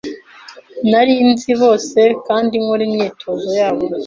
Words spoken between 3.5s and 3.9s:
yabo